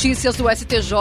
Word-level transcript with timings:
Notícias 0.00 0.34
do 0.34 0.48
STJ. 0.48 0.94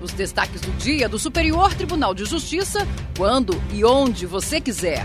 Os 0.00 0.10
destaques 0.12 0.62
do 0.62 0.70
dia 0.78 1.06
do 1.06 1.18
Superior 1.18 1.74
Tribunal 1.74 2.14
de 2.14 2.24
Justiça, 2.24 2.88
quando 3.14 3.52
e 3.74 3.84
onde 3.84 4.24
você 4.24 4.58
quiser. 4.58 5.04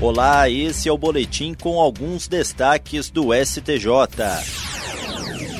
Olá, 0.00 0.50
esse 0.50 0.88
é 0.88 0.92
o 0.92 0.98
boletim 0.98 1.54
com 1.54 1.78
alguns 1.78 2.26
destaques 2.26 3.10
do 3.10 3.28
STJ. 3.32 3.86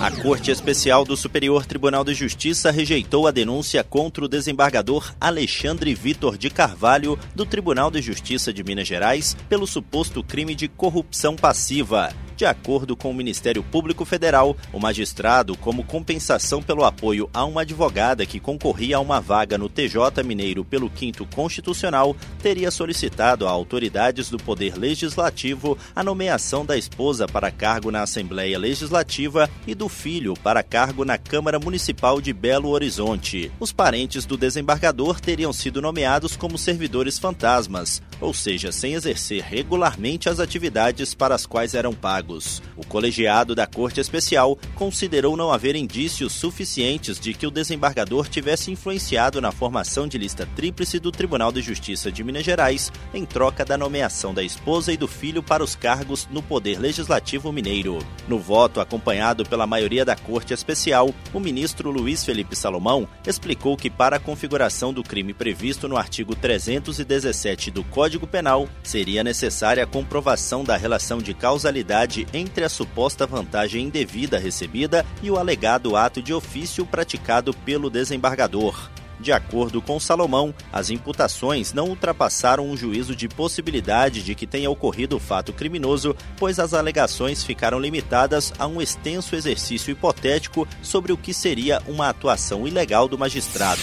A 0.01 0.11
Corte 0.11 0.51
Especial 0.51 1.05
do 1.05 1.17
Superior 1.17 1.65
Tribunal 1.67 2.03
de 2.03 2.15
Justiça 2.15 2.73
rejeitou 2.73 3.29
a 3.29 3.31
denúncia 3.31 3.85
contra 3.85 4.25
o 4.25 4.29
desembargador 4.29 5.15
Alexandre 5.21 5.95
Vitor 5.95 6.37
de 6.37 6.51
Carvalho, 6.51 7.17
do 7.33 7.47
Tribunal 7.47 7.93
de 7.93 8.03
Justiça 8.03 8.53
de 8.53 8.65
Minas 8.65 8.89
Gerais, 8.89 9.37
pelo 9.49 9.69
suposto 9.69 10.21
crime 10.25 10.53
de 10.53 10.67
corrupção 10.67 11.37
passiva. 11.37 12.13
De 12.39 12.47
acordo 12.47 12.97
com 12.97 13.11
o 13.11 13.15
Ministério 13.15 13.65
Público 13.65 14.05
Federal, 14.05 14.57
o 14.73 14.79
magistrado, 14.79 15.57
como 15.57 15.83
compensação 15.83 16.63
pelo 16.63 16.85
apoio 16.85 17.29
a 17.35 17.45
uma 17.45 17.63
advogada 17.63 18.25
que 18.25 18.39
concorria 18.39 18.97
a 18.99 19.01
uma 19.01 19.21
vaga 19.21 19.59
no 19.59 19.69
TJ 19.69 20.23
Mineiro 20.25 20.65
pelo 20.65 20.89
Quinto 20.89 21.27
Constitucional, 21.27 22.15
teria 22.41 22.71
solicitado 22.71 23.45
a 23.45 23.51
autoridades 23.51 24.31
do 24.31 24.39
Poder 24.39 24.79
Legislativo 24.79 25.77
a 25.97 26.05
nomeação 26.05 26.65
da 26.65 26.79
esposa 26.79 27.27
para 27.27 27.51
cargo 27.51 27.91
na 27.91 28.03
Assembleia 28.03 28.57
Legislativa 28.57 29.51
e 29.67 29.75
do 29.75 29.89
filho 29.89 30.35
para 30.35 30.63
cargo 30.63 31.05
na 31.05 31.19
Câmara 31.19 31.59
Municipal 31.59 32.21
de 32.21 32.33
Belo 32.33 32.69
Horizonte. 32.69 33.51
Os 33.59 33.73
parentes 33.73 34.25
do 34.25 34.37
desembargador 34.37 35.21
teriam 35.21 35.53
sido 35.53 35.83
nomeados 35.83 36.37
como 36.37 36.57
servidores 36.57 37.19
fantasmas, 37.19 38.01
ou 38.21 38.33
seja, 38.33 38.71
sem 38.71 38.95
exercer 38.95 39.43
regularmente 39.43 40.29
as 40.29 40.39
atividades 40.39 41.15
para 41.15 41.35
as 41.35 41.45
quais 41.45 41.75
eram 41.75 41.93
pagos. 41.93 42.28
O 42.77 42.87
colegiado 42.87 43.55
da 43.55 43.67
Corte 43.67 44.01
Especial 44.01 44.59
considerou 44.75 45.37
não 45.37 45.51
haver 45.51 45.75
indícios 45.75 46.33
suficientes 46.33 47.19
de 47.19 47.33
que 47.33 47.47
o 47.47 47.51
desembargador 47.51 48.29
tivesse 48.29 48.71
influenciado 48.71 49.41
na 49.41 49.51
formação 49.51 50.07
de 50.07 50.19
lista 50.19 50.47
tríplice 50.55 50.99
do 50.99 51.11
Tribunal 51.11 51.51
de 51.51 51.63
Justiça 51.63 52.13
de 52.13 52.23
Minas 52.23 52.45
Gerais 52.45 52.93
em 53.15 53.25
troca 53.25 53.65
da 53.65 53.79
nomeação 53.79 54.35
da 54.35 54.43
esposa 54.43 54.93
e 54.93 54.97
do 54.97 55.09
filho 55.09 55.43
para 55.43 55.65
os 55.65 55.75
cargos 55.75 56.29
no 56.31 56.43
Poder 56.43 56.79
Legislativo 56.79 57.51
Mineiro. 57.51 57.99
No 58.29 58.39
voto 58.39 58.81
acompanhado 58.81 59.45
pela 59.45 59.67
maioria 59.67 60.05
da 60.05 60.15
Corte 60.15 60.53
Especial, 60.53 61.15
o 61.33 61.41
ministro 61.41 61.91
Luiz 61.91 62.25
Felipe 62.25 62.55
Salomão 62.55 63.09
explicou 63.27 63.77
que 63.77 63.89
para 63.89 64.17
a 64.17 64.21
configuração 64.21 64.93
do 64.93 65.03
crime 65.03 65.33
previsto 65.33 65.89
no 65.89 65.97
artigo 65.97 66.35
317 66.35 67.71
do 67.71 67.83
Código 67.85 68.27
Penal, 68.27 68.69
seria 68.83 69.25
necessária 69.25 69.83
a 69.83 69.87
comprovação 69.87 70.63
da 70.65 70.77
relação 70.77 71.19
de 71.19 71.35
causalidade 71.35 72.18
entre 72.33 72.65
a 72.65 72.69
suposta 72.69 73.27
vantagem 73.27 73.85
indevida 73.85 74.39
recebida 74.39 75.05
e 75.23 75.31
o 75.31 75.37
alegado 75.37 75.97
ato 75.97 76.23
de 76.23 76.33
ofício 76.33 76.87
praticado 76.87 77.53
pelo 77.53 77.91
desembargador. 77.91 78.91
De 79.21 79.33
acordo 79.33 79.83
com 79.83 79.99
Salomão, 79.99 80.55
as 80.73 80.91
imputações 80.91 81.73
não 81.73 81.89
ultrapassaram 81.89 82.71
o 82.71 82.77
juízo 82.77 83.17
de 83.17 83.29
possibilidade 83.29 84.23
de 84.23 84.35
que 84.35 84.47
tenha 84.47 84.71
ocorrido 84.71 85.17
o 85.17 85.21
fato 85.21 85.53
criminoso, 85.53 86.15
pois 86.37 86.59
as 86.61 86.73
alegações 86.73 87.43
ficaram 87.43 87.81
limitadas 87.81 88.53
a 88.59 88.67
um 88.67 88.81
extenso 88.81 89.35
exercício 89.35 89.91
hipotético 89.91 90.69
sobre 90.81 91.13
o 91.13 91.17
que 91.17 91.35
seria 91.35 91.83
uma 91.89 92.09
atuação 92.09 92.67
ilegal 92.67 93.09
do 93.09 93.19
magistrado. 93.19 93.83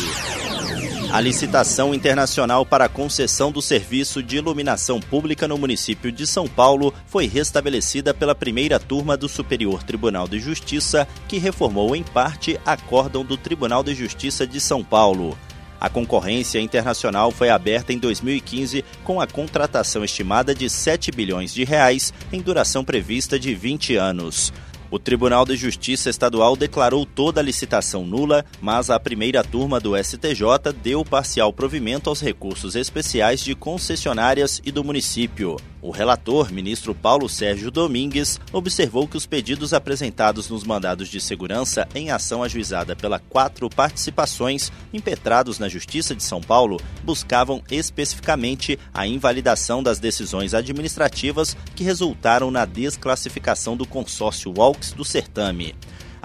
A 1.12 1.22
licitação 1.22 1.94
internacional 1.94 2.66
para 2.66 2.86
a 2.86 2.90
concessão 2.90 3.52
do 3.52 3.62
serviço 3.62 4.22
de 4.22 4.38
iluminação 4.38 5.00
pública 5.00 5.48
no 5.48 5.58
município 5.58 6.12
de 6.12 6.28
São 6.28 6.48
Paulo 6.48 6.94
foi 7.06 7.26
restabelecida 7.26 8.14
pela 8.14 8.36
primeira 8.36 8.80
turma 8.80 9.16
do 9.16 9.30
Superior 9.30 9.84
Tribunal 9.84 10.28
de 10.28 10.40
Justiça, 10.40 11.08
que 11.28 11.38
reformou 11.38 11.96
em 11.96 12.04
parte 12.04 12.60
acórdão 12.66 13.24
do 13.24 13.38
Tribunal 13.38 13.84
de 13.84 13.96
Justiça 13.96 14.46
de 14.46 14.60
São 14.60 14.84
Paulo. 14.84 15.38
A 15.80 15.90
concorrência 15.90 16.60
internacional 16.60 17.32
foi 17.32 17.50
aberta 17.50 17.94
em 17.94 18.00
2015 18.00 18.84
com 19.04 19.22
a 19.22 19.28
contratação 19.28 20.04
estimada 20.04 20.56
de 20.56 20.70
7 20.70 21.12
bilhões 21.12 21.54
de 21.54 21.64
reais 21.64 22.14
em 22.34 22.42
duração 22.42 22.84
prevista 22.84 23.38
de 23.38 23.54
20 23.54 23.96
anos. 23.96 24.52
O 24.96 25.00
Tribunal 25.06 25.44
de 25.44 25.58
Justiça 25.58 26.10
Estadual 26.10 26.56
declarou 26.56 27.06
toda 27.06 27.42
a 27.42 27.44
licitação 27.44 28.06
nula, 28.06 28.46
mas 28.62 28.90
a 28.90 28.98
primeira 28.98 29.44
turma 29.44 29.78
do 29.78 29.94
STJ 30.02 30.72
deu 30.82 31.04
parcial 31.04 31.52
provimento 31.52 32.10
aos 32.10 32.22
recursos 32.22 32.78
especiais 32.78 33.42
de 33.42 33.54
concessionárias 33.54 34.62
e 34.64 34.72
do 34.72 34.86
município. 34.86 35.58
O 35.86 35.92
relator, 35.92 36.52
ministro 36.52 36.96
Paulo 36.96 37.30
Sérgio 37.30 37.70
Domingues, 37.70 38.40
observou 38.52 39.08
que 39.08 39.16
os 39.16 39.28
pedidos 39.28 39.72
apresentados 39.72 40.50
nos 40.50 40.64
mandados 40.64 41.08
de 41.10 41.22
segurança 41.22 41.88
em 41.94 42.10
ação 42.10 42.42
ajuizada 42.42 42.96
pela 42.96 43.20
quatro 43.20 43.70
participações 43.70 44.72
impetrados 44.92 45.60
na 45.60 45.70
Justiça 45.70 46.16
de 46.16 46.24
São 46.24 46.42
Paulo 46.42 46.82
buscavam 47.04 47.62
especificamente 47.70 48.80
a 48.92 49.06
invalidação 49.06 49.84
das 49.84 50.00
decisões 50.00 50.56
administrativas 50.56 51.56
que 51.76 51.84
resultaram 51.84 52.50
na 52.50 52.66
desclassificação 52.66 53.78
do 53.78 53.86
consórcio 53.86 54.52
Do 54.92 55.06
certame. 55.06 55.76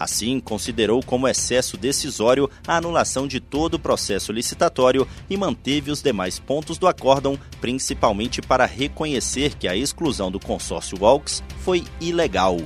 Assim, 0.00 0.40
considerou 0.40 1.02
como 1.02 1.28
excesso 1.28 1.76
decisório 1.76 2.48
a 2.66 2.78
anulação 2.78 3.28
de 3.28 3.38
todo 3.38 3.74
o 3.74 3.78
processo 3.78 4.32
licitatório 4.32 5.06
e 5.28 5.36
manteve 5.36 5.90
os 5.90 6.00
demais 6.00 6.38
pontos 6.38 6.78
do 6.78 6.88
acórdão, 6.88 7.38
principalmente 7.60 8.40
para 8.40 8.64
reconhecer 8.64 9.54
que 9.56 9.68
a 9.68 9.76
exclusão 9.76 10.30
do 10.30 10.40
consórcio 10.40 10.96
Walks 10.98 11.42
foi 11.58 11.84
ilegal. 12.00 12.56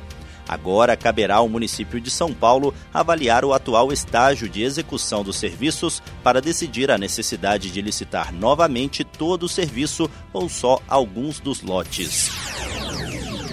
Agora 0.49 0.97
caberá 0.97 1.37
ao 1.37 1.49
município 1.49 2.01
de 2.01 2.11
São 2.11 2.33
Paulo 2.33 2.73
avaliar 2.93 3.45
o 3.45 3.53
atual 3.53 3.93
estágio 3.93 4.49
de 4.49 4.63
execução 4.63 5.25
dos 5.25 5.37
serviços 5.37 6.01
para 6.23 6.41
decidir 6.41 6.89
a 6.91 6.99
necessidade 6.99 7.71
de 7.71 7.83
licitar 7.83 8.33
novamente 8.33 9.03
todo 9.03 9.45
o 9.45 9.49
serviço 9.49 10.09
ou 10.33 10.49
só 10.49 10.81
alguns 10.87 11.41
dos 11.41 11.63
lotes. 11.63 12.31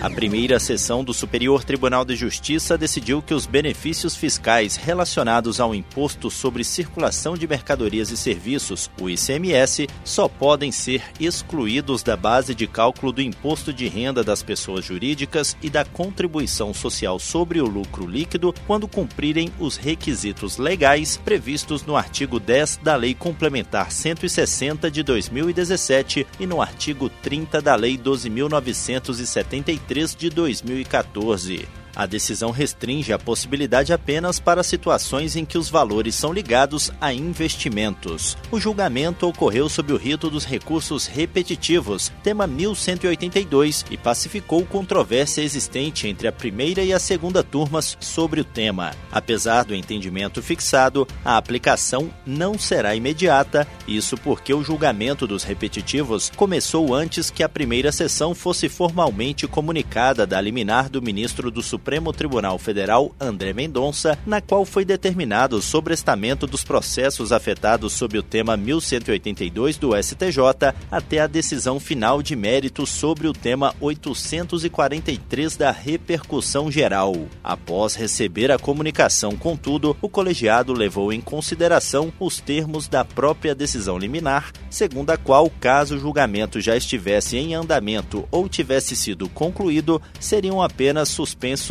A 0.02 0.10
primeira 0.10 0.60
sessão 0.60 1.04
do 1.04 1.14
Superior 1.14 1.64
Tribunal 1.64 2.04
de 2.04 2.16
Justiça 2.16 2.76
decidiu 2.76 3.22
que 3.22 3.36
os 3.36 3.46
benefícios 3.46 4.16
fiscais 4.16 4.76
relacionados 4.76 5.60
ao 5.60 5.76
Imposto 5.76 6.32
sobre 6.32 6.64
Circulação 6.64 7.38
de 7.38 7.48
Mercadorias 7.48 8.10
e 8.10 8.18
Serviços, 8.18 8.90
o 9.00 9.08
ICMS, 9.08 9.88
só 10.04 10.28
podem 10.28 10.72
ser 10.72 11.04
excluídos 11.20 12.02
da 12.02 12.18
base 12.18 12.56
de 12.56 12.66
cálculo 12.66 13.12
do 13.12 13.22
Imposto 13.22 13.72
de 13.72 13.88
Renda 13.88 14.24
das 14.24 14.42
Pessoas 14.42 14.84
Jurídicas 14.84 15.56
e 15.62 15.70
da 15.70 15.86
Contribuição 15.86 16.74
Social 16.74 17.20
sobre 17.20 17.62
o 17.62 17.68
Lucro 17.68 18.08
Líquido 18.08 18.56
quando 18.66 18.88
cumprirem 18.88 19.52
os 19.60 19.78
requisitos 19.78 20.58
legais 20.58 21.16
previstos 21.16 21.86
no 21.86 21.96
artigo 21.96 22.40
10 22.40 22.80
da 22.82 22.96
Lei 22.96 23.14
Complementar 23.14 23.92
160 23.92 24.90
de 24.90 25.04
2017 25.04 26.26
e 26.40 26.48
no 26.48 26.60
artigo 26.60 27.08
30 27.22 27.62
da 27.62 27.76
Lei 27.76 28.00
12.973 28.00 29.91
3 29.92 30.16
de 30.16 30.30
2014. 30.30 31.81
A 32.02 32.08
decisão 32.08 32.50
restringe 32.50 33.14
a 33.14 33.20
possibilidade 33.20 33.94
apenas 33.94 34.40
para 34.40 34.64
situações 34.64 35.36
em 35.36 35.46
que 35.46 35.56
os 35.56 35.70
valores 35.70 36.16
são 36.16 36.34
ligados 36.34 36.92
a 37.00 37.14
investimentos. 37.14 38.36
O 38.50 38.60
julgamento 38.60 39.28
ocorreu 39.28 39.70
sob 39.70 39.94
o 39.94 39.98
rito 39.98 40.28
dos 40.28 40.44
recursos 40.44 41.06
repetitivos, 41.06 42.12
tema 42.24 42.48
1182, 42.48 43.86
e 43.92 43.98
pacificou 43.98 44.66
controvérsia 44.66 45.44
existente 45.44 46.08
entre 46.08 46.28
a 46.28 46.32
primeira 46.32 46.82
e 46.82 46.92
a 46.92 46.98
segunda 46.98 47.44
turmas 47.44 47.96
sobre 48.00 48.42
o 48.42 48.44
tema. 48.44 48.96
Apesar 49.12 49.64
do 49.64 49.76
entendimento 49.76 50.42
fixado, 50.42 51.08
a 51.24 51.38
aplicação 51.38 52.10
não 52.26 52.58
será 52.58 52.96
imediata, 52.96 53.68
isso 53.88 54.18
porque 54.18 54.56
o 54.56 54.64
julgamento 54.64 55.28
dos 55.28 55.44
repetitivos 55.44 56.32
começou 56.36 56.96
antes 56.96 57.30
que 57.30 57.44
a 57.44 57.50
primeira 57.50 57.92
sessão 57.92 58.34
fosse 58.34 58.68
formalmente 58.68 59.48
comunicada 59.48 60.26
da 60.26 60.42
liminar 60.42 60.90
do 60.90 61.00
ministro 61.00 61.52
do 61.52 61.62
Supremo 61.62 61.91
Supremo 61.92 62.14
Tribunal 62.14 62.58
Federal 62.58 63.14
André 63.20 63.52
Mendonça, 63.52 64.18
na 64.26 64.40
qual 64.40 64.64
foi 64.64 64.86
determinado 64.86 65.58
o 65.58 65.62
sobrestamento 65.62 66.48
dos 66.48 66.64
processos 66.64 67.34
afetados 67.34 67.92
sob 67.92 68.18
o 68.18 68.24
tema 68.24 68.56
1182 68.56 69.78
do 69.78 69.92
STJ 70.02 70.74
até 70.90 71.20
a 71.20 71.28
decisão 71.28 71.82
final 71.82 72.24
de 72.24 72.34
mérito 72.34 72.86
sobre 72.86 73.28
o 73.28 73.34
tema 73.34 73.76
843 73.82 75.58
da 75.58 75.70
repercussão 75.70 76.72
geral. 76.72 77.14
Após 77.44 77.94
receber 77.96 78.54
a 78.54 78.58
comunicação, 78.58 79.36
contudo, 79.36 79.98
o 80.02 80.08
colegiado 80.08 80.72
levou 80.72 81.12
em 81.12 81.20
consideração 81.20 82.14
os 82.22 82.40
termos 82.40 82.88
da 82.88 83.04
própria 83.04 83.54
decisão 83.54 83.98
liminar, 83.98 84.54
segundo 84.70 85.10
a 85.10 85.18
qual, 85.18 85.52
caso 85.60 85.98
o 85.98 86.00
julgamento 86.00 86.62
já 86.62 86.78
estivesse 86.78 87.36
em 87.36 87.54
andamento 87.54 88.26
ou 88.32 88.48
tivesse 88.48 88.96
sido 88.96 89.28
concluído, 89.28 90.02
seriam 90.22 90.62
apenas 90.62 91.10
suspensos 91.10 91.71